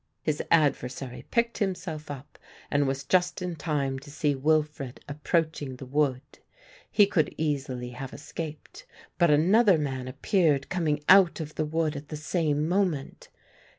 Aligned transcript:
His 0.23 0.41
adversary 0.49 1.27
picked 1.29 1.59
himself 1.59 2.09
up 2.09 2.39
and 2.71 2.87
was 2.87 3.03
just 3.03 3.39
in 3.39 3.55
time 3.55 3.99
to 3.99 4.09
see 4.09 4.33
Wilfred 4.33 4.99
approaching 5.07 5.75
the 5.75 5.85
wood. 5.85 6.39
He 6.89 7.07
would 7.15 7.35
easily 7.37 7.91
have 7.91 8.11
escaped, 8.11 8.87
but 9.19 9.29
another 9.29 9.77
man 9.77 10.07
appeared 10.07 10.69
coming 10.69 11.03
out 11.07 11.39
of 11.39 11.53
the 11.53 11.65
wood 11.65 11.95
at 11.95 12.07
the 12.07 12.17
same 12.17 12.67
moment. 12.67 13.29